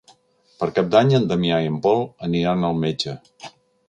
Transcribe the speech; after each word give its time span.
Per 0.61 0.67
Cap 0.77 0.87
d'Any 0.95 1.11
en 1.17 1.27
Damià 1.31 1.59
i 1.65 1.69
en 1.71 1.77
Pol 1.83 2.01
aniran 2.29 2.65
al 2.71 2.81
metge. 2.85 3.15